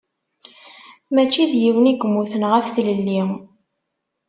Mačči 1.13 1.43
d 1.51 1.53
yiwen 1.61 1.89
i 1.91 1.93
yemmuten 1.93 2.43
ɣef 2.51 2.65
tlelli. 2.73 3.21